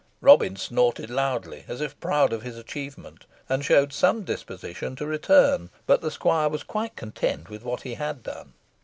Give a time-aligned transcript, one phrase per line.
[0.19, 5.69] Robin snorted loudly, as if proud of his achievement, and showed some disposition to return,
[5.85, 8.53] but the squire was quite content with what he had done.